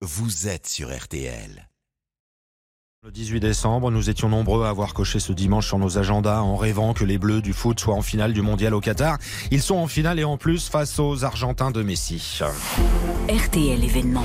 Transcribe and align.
vous 0.00 0.46
êtes 0.46 0.68
sur 0.68 0.96
RTL. 0.96 1.68
Le 3.02 3.10
18 3.10 3.40
décembre, 3.40 3.90
nous 3.90 4.10
étions 4.10 4.28
nombreux 4.28 4.64
à 4.64 4.68
avoir 4.68 4.94
coché 4.94 5.18
ce 5.18 5.32
dimanche 5.32 5.66
sur 5.66 5.78
nos 5.78 5.98
agendas 5.98 6.40
en 6.40 6.56
rêvant 6.56 6.94
que 6.94 7.04
les 7.04 7.18
Bleus 7.18 7.42
du 7.42 7.52
foot 7.52 7.80
soient 7.80 7.94
en 7.94 8.02
finale 8.02 8.32
du 8.32 8.40
mondial 8.40 8.74
au 8.74 8.80
Qatar. 8.80 9.18
Ils 9.50 9.62
sont 9.62 9.76
en 9.76 9.88
finale 9.88 10.20
et 10.20 10.24
en 10.24 10.36
plus 10.36 10.68
face 10.68 11.00
aux 11.00 11.24
Argentins 11.24 11.72
de 11.72 11.82
Messi. 11.82 12.40
RTL 13.28 13.84
événement. 13.84 14.24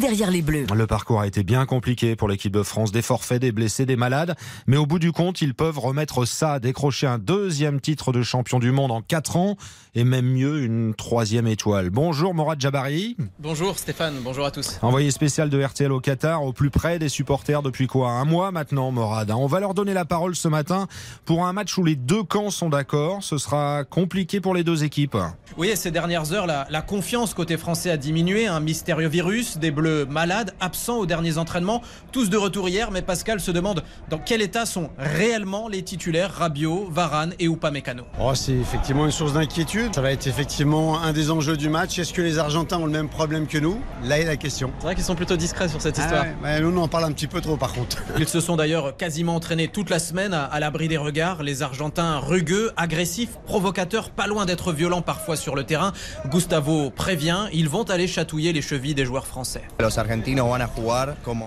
Derrière 0.00 0.30
les 0.30 0.40
Bleus. 0.40 0.64
Le 0.74 0.86
parcours 0.86 1.20
a 1.20 1.26
été 1.26 1.42
bien 1.42 1.66
compliqué 1.66 2.16
pour 2.16 2.26
l'équipe 2.26 2.52
de 2.52 2.62
France, 2.62 2.90
des 2.90 3.02
forfaits, 3.02 3.42
des 3.42 3.52
blessés, 3.52 3.84
des 3.84 3.96
malades, 3.96 4.34
mais 4.66 4.78
au 4.78 4.86
bout 4.86 4.98
du 4.98 5.12
compte, 5.12 5.42
ils 5.42 5.52
peuvent 5.52 5.78
remettre 5.78 6.24
ça, 6.24 6.58
décrocher 6.58 7.06
un 7.06 7.18
deuxième 7.18 7.82
titre 7.82 8.10
de 8.10 8.22
champion 8.22 8.58
du 8.58 8.72
monde 8.72 8.92
en 8.92 9.02
4 9.02 9.36
ans 9.36 9.56
et 9.94 10.04
même 10.04 10.24
mieux 10.24 10.62
une 10.62 10.94
troisième 10.94 11.46
étoile. 11.46 11.90
Bonjour 11.90 12.32
Morad 12.32 12.58
Jabari. 12.58 13.16
Bonjour 13.40 13.78
Stéphane, 13.78 14.14
bonjour 14.24 14.46
à 14.46 14.50
tous. 14.50 14.78
Envoyé 14.80 15.10
spécial 15.10 15.50
de 15.50 15.62
RTL 15.62 15.92
au 15.92 16.00
Qatar, 16.00 16.44
au 16.44 16.54
plus 16.54 16.70
près 16.70 16.98
des 16.98 17.10
supporters 17.10 17.60
depuis 17.60 17.86
quoi 17.86 18.12
Un 18.12 18.24
mois 18.24 18.52
maintenant, 18.52 18.90
Morad. 18.92 19.30
On 19.30 19.48
va 19.48 19.60
leur 19.60 19.74
donner 19.74 19.92
la 19.92 20.06
parole 20.06 20.34
ce 20.34 20.48
matin 20.48 20.86
pour 21.26 21.44
un 21.44 21.52
match 21.52 21.76
où 21.76 21.84
les 21.84 21.96
deux 21.96 22.22
camps 22.22 22.50
sont 22.50 22.70
d'accord. 22.70 23.22
Ce 23.22 23.36
sera 23.36 23.84
compliqué 23.84 24.40
pour 24.40 24.54
les 24.54 24.64
deux 24.64 24.82
équipes. 24.82 25.18
Oui, 25.58 25.72
ces 25.74 25.90
dernières 25.90 26.32
heures, 26.32 26.46
la, 26.46 26.66
la 26.70 26.80
confiance 26.80 27.34
côté 27.34 27.58
français 27.58 27.90
a 27.90 27.98
diminué. 27.98 28.46
Un 28.46 28.60
mystérieux 28.60 29.08
virus, 29.08 29.58
des 29.58 29.70
bleus 29.70 29.89
malades, 30.08 30.54
absents 30.60 30.98
aux 30.98 31.06
derniers 31.06 31.38
entraînements, 31.38 31.82
tous 32.12 32.30
de 32.30 32.36
retour 32.36 32.68
hier. 32.68 32.90
Mais 32.90 33.02
Pascal 33.02 33.40
se 33.40 33.50
demande 33.50 33.82
dans 34.08 34.18
quel 34.18 34.42
état 34.42 34.66
sont 34.66 34.90
réellement 34.98 35.68
les 35.68 35.82
titulaires 35.82 36.32
Rabiot, 36.32 36.88
Varane 36.90 37.34
et 37.38 37.46
Upamecano. 37.46 38.04
Oh, 38.20 38.34
c'est 38.34 38.52
effectivement 38.52 39.04
une 39.04 39.10
source 39.12 39.32
d'inquiétude. 39.32 39.94
Ça 39.94 40.00
va 40.00 40.12
être 40.12 40.26
effectivement 40.26 41.00
un 41.00 41.12
des 41.12 41.30
enjeux 41.30 41.56
du 41.56 41.68
match. 41.68 41.98
Est-ce 41.98 42.12
que 42.12 42.22
les 42.22 42.38
Argentins 42.38 42.78
ont 42.78 42.86
le 42.86 42.92
même 42.92 43.08
problème 43.08 43.46
que 43.46 43.58
nous? 43.58 43.80
Là 44.04 44.18
est 44.18 44.24
la 44.24 44.36
question. 44.36 44.72
C'est 44.78 44.84
vrai 44.84 44.94
qu'ils 44.94 45.04
sont 45.04 45.14
plutôt 45.14 45.36
discrets 45.36 45.68
sur 45.68 45.80
cette 45.80 45.98
histoire. 45.98 46.24
Ah 46.26 46.44
ouais, 46.44 46.54
ouais, 46.54 46.60
nous, 46.60 46.76
on 46.78 46.82
en 46.82 46.88
parle 46.88 47.04
un 47.04 47.12
petit 47.12 47.26
peu 47.26 47.40
trop 47.40 47.56
par 47.56 47.72
contre. 47.72 47.98
Ils 48.18 48.28
se 48.28 48.40
sont 48.40 48.56
d'ailleurs 48.56 48.96
quasiment 48.96 49.36
entraînés 49.36 49.68
toute 49.68 49.90
la 49.90 49.98
semaine 49.98 50.34
à, 50.34 50.44
à 50.44 50.60
l'abri 50.60 50.88
des 50.88 50.96
regards. 50.96 51.42
Les 51.42 51.62
Argentins 51.62 52.18
rugueux, 52.18 52.72
agressifs, 52.76 53.38
provocateurs, 53.46 54.10
pas 54.10 54.26
loin 54.26 54.46
d'être 54.46 54.72
violents 54.72 55.02
parfois 55.02 55.36
sur 55.36 55.54
le 55.54 55.64
terrain. 55.64 55.92
Gustavo 56.26 56.90
prévient, 56.90 57.46
ils 57.52 57.68
vont 57.68 57.84
aller 57.84 58.06
chatouiller 58.06 58.52
les 58.52 58.62
chevilles 58.62 58.94
des 58.94 59.04
joueurs 59.04 59.26
français. 59.26 59.62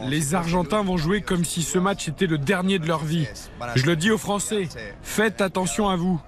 Les 0.07 0.35
Argentins 0.35 0.83
vont 0.83 0.97
jouer 0.97 1.21
comme 1.21 1.45
si 1.45 1.61
ce 1.61 1.77
match 1.77 2.07
était 2.07 2.27
le 2.27 2.37
dernier 2.37 2.79
de 2.79 2.87
leur 2.87 3.03
vie. 3.03 3.27
Je 3.75 3.85
le 3.85 3.95
dis 3.95 4.11
aux 4.11 4.17
Français, 4.17 4.67
faites 5.01 5.41
attention 5.41 5.89
à 5.89 5.95
vous. 5.95 6.21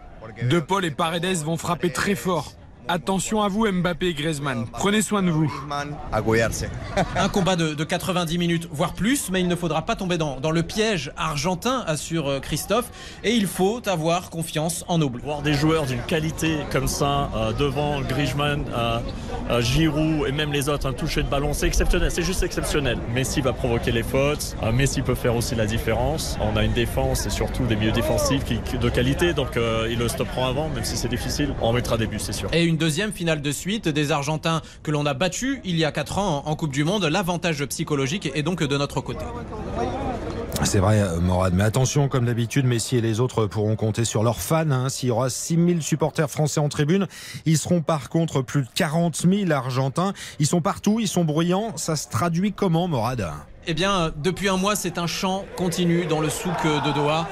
De 0.50 0.60
Paul 0.60 0.86
et 0.86 0.92
Paredes 0.92 1.44
vont 1.44 1.58
frapper 1.58 1.92
très 1.92 2.16
fort. 2.16 2.54
Attention 2.88 3.42
à 3.42 3.48
vous 3.48 3.66
Mbappé 3.72 4.08
et 4.08 4.14
Griezmann. 4.14 4.68
Prenez 4.72 5.02
soin 5.02 5.24
de 5.24 5.32
vous. 5.32 5.52
Un 7.18 7.30
combat 7.30 7.56
de, 7.56 7.74
de 7.74 7.84
90 7.84 8.38
minutes, 8.38 8.68
voire 8.72 8.94
plus, 8.94 9.32
mais 9.32 9.40
il 9.42 9.48
ne 9.48 9.56
faudra 9.56 9.82
pas 9.82 9.96
tomber 9.96 10.18
dans, 10.20 10.40
dans 10.40 10.52
le 10.52 10.62
piège 10.62 11.12
argentin, 11.18 11.84
assure 11.88 12.28
euh, 12.30 12.40
Christophe. 12.40 12.86
Et 13.24 13.32
il 13.34 13.48
faut 13.48 13.82
avoir 13.90 14.30
confiance 14.30 14.86
en 14.88 15.00
nos 15.00 15.10
bleus. 15.10 15.24
Voir 15.24 15.42
des 15.42 15.54
joueurs 15.56 15.86
d'une 15.88 16.02
qualité 16.04 16.58
comme 16.72 16.88
ça, 16.88 17.32
euh, 17.36 17.54
devant 17.54 18.02
Griezmann, 18.02 18.66
euh, 18.72 19.00
euh, 19.50 19.62
Giroud 19.62 20.28
et 20.28 20.32
même 20.32 20.52
les 20.54 20.70
autres, 20.70 20.88
un 20.88 20.94
toucher 20.94 21.24
de 21.24 21.28
ballon, 21.30 21.54
c'est 21.54 21.68
exceptionnel, 21.68 22.12
c'est 22.12 22.22
juste 22.24 22.44
exceptionnel. 22.44 22.98
Messi 23.14 23.42
va 23.42 23.54
provoquer 23.54 23.92
les 23.92 24.04
fautes, 24.04 24.56
euh, 24.64 24.72
Messi 24.72 25.02
peut 25.02 25.16
faire 25.16 25.36
aussi 25.36 25.56
la 25.56 25.66
différence. 25.66 26.38
On 26.42 26.56
a 26.56 26.64
une 26.64 26.74
défense 26.74 27.26
et 27.26 27.30
surtout 27.30 27.66
des 27.66 27.76
milieux 27.76 27.92
défensifs 27.92 28.44
qui, 28.44 28.60
de 28.78 28.90
qualité, 28.90 29.34
donc 29.34 29.58
euh, 29.58 29.88
ils 29.90 29.98
le 30.00 30.08
stopperont 30.08 30.46
avant, 30.46 30.70
même 30.70 30.84
si 30.84 30.98
c'est 30.98 31.08
difficile. 31.08 31.54
On 31.62 31.74
mettra 31.74 31.98
des 31.98 32.08
buts, 32.08 32.20
c'est 32.20 32.34
sûr. 32.34 32.50
Et 32.54 32.64
une 32.64 32.75
deuxième 32.78 33.12
finale 33.12 33.42
de 33.42 33.52
suite 33.52 33.88
des 33.88 34.12
Argentins 34.12 34.62
que 34.84 34.92
l'on 34.92 35.06
a 35.06 35.14
battus 35.14 35.60
il 35.64 35.78
y 35.78 35.86
a 35.86 35.92
4 35.92 36.18
ans 36.18 36.44
en, 36.46 36.50
en 36.52 36.56
Coupe 36.56 36.72
du 36.72 36.84
Monde. 36.84 37.06
L'avantage 37.06 37.64
psychologique 37.66 38.30
est 38.34 38.44
donc 38.44 38.64
de 38.64 38.78
notre 38.78 39.02
côté. 39.02 39.26
C'est 40.64 40.80
vrai, 40.80 41.02
euh, 41.02 41.20
Morad. 41.20 41.54
Mais 41.54 41.64
attention, 41.64 42.08
comme 42.08 42.26
d'habitude, 42.26 42.66
Messi 42.66 42.96
et 42.98 43.02
les 43.02 43.20
autres 43.20 43.46
pourront 43.46 43.76
compter 43.76 44.06
sur 44.06 44.24
leurs 44.24 44.40
fans. 44.40 44.72
hein. 44.72 44.90
S'il 44.90 45.10
y 45.10 45.12
aura 45.12 45.30
6000 45.30 45.84
supporters 45.84 46.30
français 46.30 46.60
en 46.60 46.70
tribune, 46.70 47.08
ils 47.46 47.58
seront 47.58 47.82
par 47.82 48.10
contre 48.10 48.42
plus 48.42 48.62
de 48.62 48.68
40 48.74 49.16
000 49.30 49.52
Argentins. 49.52 50.14
Ils 50.40 50.48
sont 50.48 50.62
partout, 50.62 51.00
ils 51.00 51.08
sont 51.10 51.26
bruyants. 51.26 51.74
Ça 51.76 51.96
se 51.96 52.08
traduit 52.10 52.54
comment, 52.54 52.88
Morad? 52.88 53.28
Eh 53.68 53.74
bien, 53.74 54.12
depuis 54.24 54.48
un 54.48 54.58
mois, 54.58 54.76
c'est 54.76 54.98
un 54.98 55.08
chant 55.08 55.44
continu 55.58 56.06
dans 56.06 56.22
le 56.22 56.30
souk 56.30 56.64
de 56.64 56.94
Doha. 56.94 57.28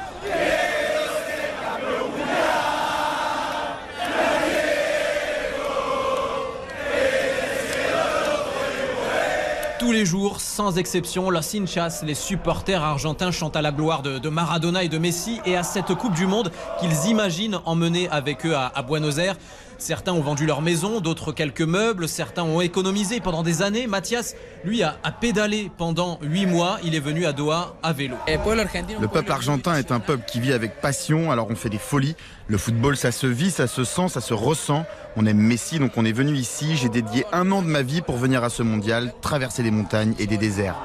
Tous 9.83 9.91
les 9.91 10.05
jours, 10.05 10.39
sans 10.39 10.77
exception, 10.77 11.29
los 11.29 11.53
hinchas, 11.53 12.03
les 12.05 12.15
supporters 12.15 12.81
argentins 12.81 13.31
chantent 13.31 13.57
à 13.57 13.61
la 13.61 13.73
gloire 13.73 14.01
de, 14.01 14.29
Maradona 14.29 14.81
et 14.81 14.87
de 14.87 14.97
Messi 14.97 15.41
et 15.45 15.57
à 15.57 15.63
cette 15.63 15.93
Coupe 15.95 16.13
du 16.13 16.25
Monde 16.25 16.53
qu'ils 16.79 17.09
imaginent 17.09 17.59
emmener 17.65 18.07
avec 18.07 18.45
eux 18.45 18.55
à 18.55 18.81
Buenos 18.81 19.17
Aires. 19.17 19.35
Certains 19.83 20.13
ont 20.13 20.21
vendu 20.21 20.45
leur 20.45 20.61
maison, 20.61 21.01
d'autres 21.01 21.33
quelques 21.33 21.59
meubles, 21.59 22.07
certains 22.07 22.43
ont 22.43 22.61
économisé 22.61 23.19
pendant 23.19 23.43
des 23.43 23.61
années. 23.61 23.85
Mathias, 23.85 24.33
lui, 24.63 24.81
a, 24.81 24.97
a 25.03 25.11
pédalé 25.11 25.69
pendant 25.77 26.19
huit 26.21 26.45
mois. 26.45 26.77
Il 26.85 26.95
est 26.95 27.01
venu 27.01 27.25
à 27.25 27.33
Doha 27.33 27.75
à 27.83 27.91
vélo. 27.91 28.15
Le 28.25 29.07
peuple 29.09 29.29
argentin 29.33 29.75
est 29.75 29.91
un 29.91 29.99
peuple 29.99 30.23
qui 30.25 30.39
vit 30.39 30.53
avec 30.53 30.79
passion, 30.79 31.31
alors 31.31 31.47
on 31.49 31.55
fait 31.55 31.67
des 31.67 31.77
folies. 31.77 32.15
Le 32.47 32.57
football, 32.57 32.95
ça 32.95 33.11
se 33.11 33.27
vit, 33.27 33.51
ça 33.51 33.67
se 33.67 33.83
sent, 33.83 34.07
ça 34.07 34.21
se 34.21 34.33
ressent. 34.33 34.85
On 35.15 35.25
aime 35.25 35.37
Messi, 35.37 35.79
donc 35.79 35.91
on 35.97 36.05
est 36.05 36.11
venu 36.13 36.33
ici. 36.35 36.75
J'ai 36.75 36.89
dédié 36.89 37.25
un 37.33 37.51
an 37.51 37.61
de 37.61 37.67
ma 37.67 37.81
vie 37.81 38.01
pour 38.01 38.17
venir 38.17 38.43
à 38.43 38.49
ce 38.49 38.63
mondial, 38.63 39.13
traverser 39.21 39.63
des 39.63 39.71
montagnes 39.71 40.13
et 40.17 40.27
des 40.27 40.37
déserts. 40.37 40.75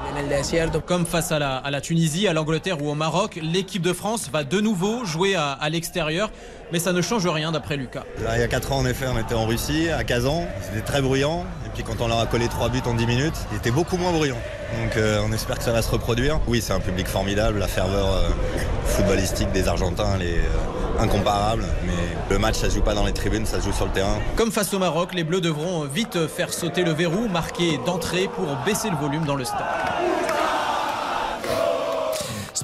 Comme 0.86 1.06
face 1.06 1.32
à 1.32 1.38
la, 1.38 1.56
à 1.56 1.70
la 1.70 1.80
Tunisie, 1.80 2.26
à 2.28 2.32
l'Angleterre 2.32 2.82
ou 2.82 2.91
au 2.91 2.94
Maroc, 2.94 3.38
l'équipe 3.42 3.82
de 3.82 3.92
France 3.92 4.28
va 4.32 4.44
de 4.44 4.60
nouveau 4.60 5.04
jouer 5.04 5.34
à, 5.36 5.53
à 5.53 5.69
l'extérieur. 5.69 6.30
Mais 6.72 6.78
ça 6.78 6.92
ne 6.92 7.00
change 7.00 7.26
rien 7.26 7.50
d'après 7.50 7.76
Lucas. 7.78 8.04
Là, 8.22 8.36
il 8.36 8.41
y 8.41 8.44
a 8.44 8.48
4 8.48 8.72
ans, 8.72 8.82
on 9.06 9.19
était 9.19 9.34
en 9.34 9.47
Russie, 9.47 9.91
à 9.91 10.04
Kazan. 10.04 10.47
C'était 10.62 10.84
très 10.84 11.03
bruyant. 11.03 11.44
Et 11.66 11.69
puis, 11.75 11.82
quand 11.82 12.00
on 12.00 12.09
leur 12.09 12.21
a 12.21 12.26
collé 12.26 12.49
3 12.49 12.69
buts 12.71 12.82
en 12.87 12.94
10 12.94 13.06
minutes, 13.06 13.34
il 13.53 13.59
était 13.59 13.71
beaucoup 13.71 13.97
moins 13.97 14.12
bruyant. 14.12 14.38
Donc, 14.82 14.97
euh, 14.97 15.21
on 15.26 15.32
espère 15.32 15.59
que 15.59 15.65
ça 15.65 15.72
va 15.72 15.82
se 15.82 15.91
reproduire. 15.91 16.41
Oui, 16.47 16.62
c'est 16.62 16.72
un 16.72 16.81
public 16.81 17.06
formidable. 17.06 17.59
La 17.59 17.69
ferveur 17.69 18.06
euh, 18.06 18.31
footballistique 18.84 19.53
des 19.53 19.69
Argentins, 19.69 20.15
elle 20.16 20.27
est 20.27 20.38
euh, 20.38 21.03
incomparable. 21.03 21.65
Mais 21.87 21.93
le 22.31 22.38
match, 22.38 22.56
ça 22.56 22.71
se 22.71 22.77
joue 22.77 22.82
pas 22.82 22.94
dans 22.94 23.04
les 23.04 23.12
tribunes, 23.12 23.47
ça 23.47 23.60
se 23.60 23.66
joue 23.66 23.72
sur 23.72 23.87
le 23.87 23.93
terrain. 23.93 24.19
Comme 24.37 24.53
face 24.53 24.72
au 24.72 24.78
Maroc, 24.78 25.15
les 25.15 25.25
Bleus 25.25 25.41
devront 25.41 25.84
vite 25.84 26.27
faire 26.28 26.53
sauter 26.53 26.84
le 26.84 26.93
verrou 26.93 27.28
marqué 27.28 27.78
d'entrée 27.84 28.28
pour 28.34 28.47
baisser 28.65 28.91
le 28.91 28.97
volume 28.97 29.25
dans 29.25 29.37
le 29.37 29.44
stade. 29.44 29.66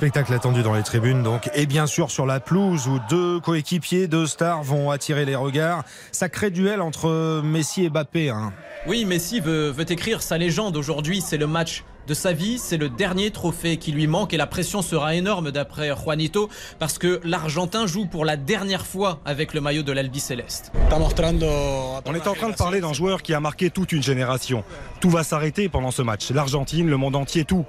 Spectacle 0.04 0.34
attendu 0.34 0.62
dans 0.62 0.74
les 0.74 0.82
tribunes, 0.82 1.22
donc, 1.22 1.48
et 1.54 1.64
bien 1.64 1.86
sûr 1.86 2.10
sur 2.10 2.26
la 2.26 2.38
pelouse 2.38 2.88
où 2.88 2.98
deux 3.08 3.40
coéquipiers, 3.40 4.06
deux 4.06 4.26
stars 4.26 4.62
vont 4.62 4.90
attirer 4.90 5.24
les 5.24 5.34
regards. 5.34 5.82
Sacré 6.12 6.50
duel 6.50 6.82
entre 6.82 7.40
Messi 7.42 7.86
et 7.86 7.88
Mbappé. 7.88 8.28
hein. 8.28 8.52
Oui, 8.86 9.06
Messi 9.06 9.40
veut, 9.40 9.70
veut 9.70 9.90
écrire 9.90 10.20
sa 10.20 10.36
légende 10.36 10.76
aujourd'hui. 10.76 11.22
C'est 11.22 11.38
le 11.38 11.46
match 11.46 11.84
de 12.06 12.14
sa 12.14 12.32
vie. 12.32 12.58
C'est 12.58 12.76
le 12.76 12.88
dernier 12.88 13.30
trophée 13.30 13.76
qui 13.76 13.92
lui 13.92 14.06
manque 14.06 14.34
et 14.34 14.36
la 14.36 14.46
pression 14.46 14.82
sera 14.82 15.14
énorme 15.14 15.50
d'après 15.50 15.94
Juanito 15.96 16.48
parce 16.78 16.98
que 16.98 17.20
l'Argentin 17.24 17.86
joue 17.86 18.06
pour 18.06 18.24
la 18.24 18.36
dernière 18.36 18.86
fois 18.86 19.20
avec 19.24 19.54
le 19.54 19.60
maillot 19.60 19.82
de 19.82 19.92
l'Albi 19.92 20.20
Céleste. 20.20 20.72
On 20.90 21.00
est 21.00 22.26
en 22.26 22.34
train 22.34 22.50
de 22.50 22.56
parler 22.56 22.80
d'un 22.80 22.92
joueur 22.92 23.22
qui 23.22 23.34
a 23.34 23.40
marqué 23.40 23.70
toute 23.70 23.92
une 23.92 24.02
génération. 24.02 24.64
Tout 25.00 25.10
va 25.10 25.24
s'arrêter 25.24 25.68
pendant 25.68 25.90
ce 25.90 26.02
match. 26.02 26.30
L'Argentine, 26.30 26.88
le 26.88 26.96
monde 26.96 27.16
entier, 27.16 27.44
tout. 27.44 27.64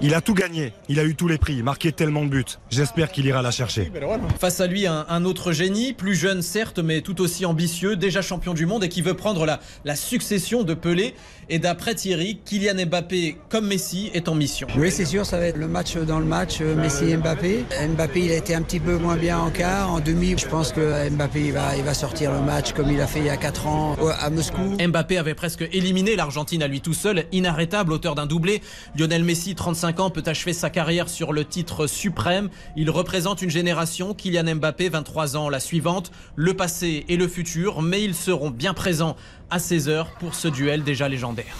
Il 0.00 0.14
a 0.14 0.20
tout 0.20 0.34
gagné. 0.34 0.72
Il 0.88 0.98
a 0.98 1.04
eu 1.04 1.14
tous 1.14 1.28
les 1.28 1.36
prix, 1.36 1.62
marqué 1.62 1.92
tellement 1.92 2.24
de 2.24 2.30
buts. 2.30 2.44
J'espère 2.70 3.12
qu'il 3.12 3.26
ira 3.26 3.42
la 3.42 3.50
chercher. 3.50 3.92
Face 4.38 4.60
à 4.60 4.66
lui, 4.66 4.86
un, 4.86 5.04
un 5.08 5.24
autre 5.24 5.52
génie, 5.52 5.92
plus 5.92 6.14
jeune 6.14 6.40
certes, 6.40 6.78
mais 6.78 7.02
tout 7.02 7.20
aussi 7.20 7.44
ambitieux, 7.44 7.96
déjà 7.96 8.22
champion 8.22 8.54
du 8.54 8.64
monde 8.64 8.84
et 8.84 8.88
qui 8.88 9.02
veut 9.02 9.14
prendre 9.14 9.44
la, 9.44 9.60
la 9.84 9.96
succession 9.96 10.62
de 10.62 10.72
Pelé. 10.72 11.14
Et 11.50 11.58
d'après 11.58 11.94
Thierry, 11.94 12.38
Kylian 12.44 12.86
Mbappé, 12.86 13.36
comme 13.48 13.66
Messi, 13.70 14.10
est 14.14 14.28
en 14.28 14.34
mission. 14.34 14.66
Oui, 14.76 14.90
c'est 14.90 15.04
sûr, 15.04 15.24
ça 15.24 15.38
va 15.38 15.46
être 15.46 15.56
le 15.56 15.68
match 15.68 15.96
dans 15.96 16.18
le 16.18 16.24
match, 16.24 16.58
euh, 16.60 16.74
Messi-Mbappé. 16.74 17.64
Mbappé, 17.94 18.20
il 18.20 18.32
a 18.32 18.34
été 18.34 18.52
un 18.52 18.62
petit 18.62 18.80
peu 18.80 18.96
moins 18.96 19.14
bien 19.14 19.38
en 19.38 19.50
quart. 19.50 19.92
En 19.92 20.00
demi, 20.00 20.34
je 20.36 20.48
pense 20.48 20.72
que 20.72 21.08
Mbappé, 21.08 21.40
il 21.40 21.52
va, 21.52 21.76
il 21.76 21.84
va 21.84 21.94
sortir 21.94 22.32
le 22.32 22.40
match 22.40 22.72
comme 22.72 22.90
il 22.90 23.00
a 23.00 23.06
fait 23.06 23.20
il 23.20 23.26
y 23.26 23.30
a 23.30 23.36
4 23.36 23.68
ans 23.68 23.96
euh, 24.02 24.10
à 24.18 24.28
Moscou. 24.28 24.76
Mbappé 24.84 25.18
avait 25.18 25.36
presque 25.36 25.68
éliminé 25.70 26.16
l'Argentine 26.16 26.64
à 26.64 26.66
lui 26.66 26.80
tout 26.80 26.94
seul, 26.94 27.26
inarrêtable, 27.30 27.92
auteur 27.92 28.16
d'un 28.16 28.26
doublé. 28.26 28.60
Lionel 28.98 29.22
Messi, 29.22 29.54
35 29.54 30.00
ans, 30.00 30.10
peut 30.10 30.24
achever 30.26 30.52
sa 30.52 30.68
carrière 30.68 31.08
sur 31.08 31.32
le 31.32 31.44
titre 31.44 31.86
suprême. 31.86 32.48
Il 32.74 32.90
représente 32.90 33.40
une 33.40 33.50
génération, 33.50 34.14
Kylian 34.14 34.56
Mbappé, 34.56 34.88
23 34.88 35.36
ans, 35.36 35.48
la 35.48 35.60
suivante, 35.60 36.10
le 36.34 36.54
passé 36.54 37.04
et 37.08 37.16
le 37.16 37.28
futur, 37.28 37.82
mais 37.82 38.02
ils 38.02 38.16
seront 38.16 38.50
bien 38.50 38.74
présents 38.74 39.14
à 39.48 39.58
16h 39.58 40.06
pour 40.18 40.34
ce 40.34 40.48
duel 40.48 40.82
déjà 40.82 41.08
légendaire. 41.08 41.54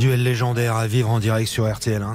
Duel 0.00 0.22
légendaire 0.22 0.76
à 0.76 0.86
vivre 0.86 1.10
en 1.10 1.18
direct 1.20 1.46
sur 1.46 1.70
RTL. 1.70 2.02
hein. 2.02 2.14